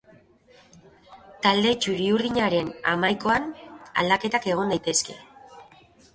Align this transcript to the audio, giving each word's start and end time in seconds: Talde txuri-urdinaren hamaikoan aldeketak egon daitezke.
Talde 1.45 1.73
txuri-urdinaren 1.85 2.73
hamaikoan 2.93 3.47
aldeketak 4.05 4.51
egon 4.57 4.75
daitezke. 4.77 5.21